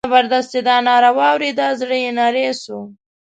زبردست 0.07 0.49
چې 0.53 0.59
دا 0.67 0.77
ناره 0.87 1.09
واورېده 1.17 1.67
زړه 1.81 1.97
یې 2.03 2.11
نری 2.19 2.45
شو. 2.61 2.79